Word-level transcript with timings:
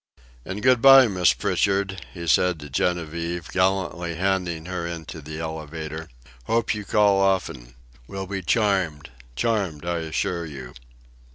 "And 0.45 0.63
good 0.63 0.81
by, 0.81 1.07
Miss 1.07 1.33
Pritchard," 1.33 2.03
he 2.11 2.25
said 2.25 2.59
to 2.59 2.71
Genevieve, 2.71 3.47
gallantly 3.51 4.15
handing 4.15 4.65
her 4.65 4.87
into 4.87 5.21
the 5.21 5.39
elevator. 5.39 6.09
"Hope 6.45 6.73
you 6.73 6.85
call 6.85 7.19
often. 7.21 7.75
Will 8.07 8.25
be 8.25 8.41
charmed 8.41 9.11
charmed 9.35 9.85
I 9.85 9.97
assure 9.99 10.47
you." 10.47 10.73